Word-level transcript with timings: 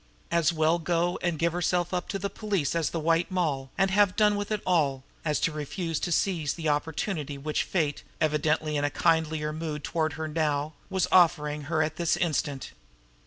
As 0.31 0.51
well 0.51 0.79
go 0.79 1.19
and 1.21 1.37
give 1.37 1.53
herself 1.53 1.93
up 1.93 2.07
to 2.09 2.17
the 2.17 2.27
police 2.31 2.73
as 2.73 2.89
the 2.89 2.99
White 2.99 3.29
Moll 3.29 3.69
and 3.77 3.91
have 3.91 4.15
done 4.15 4.35
with 4.35 4.51
it 4.51 4.63
all, 4.65 5.03
as 5.23 5.39
to 5.41 5.51
refuse 5.51 5.99
to 5.99 6.11
seize 6.11 6.55
the 6.55 6.69
opportunity 6.69 7.37
which 7.37 7.61
fate, 7.61 8.01
evidently 8.19 8.77
in 8.77 8.83
a 8.83 8.89
kindlier 8.89 9.53
mood 9.53 9.83
toward 9.83 10.13
her 10.13 10.27
now, 10.27 10.73
was 10.89 11.07
offering 11.11 11.65
her 11.65 11.83
at 11.83 11.97
this 11.97 12.17
instant. 12.17 12.71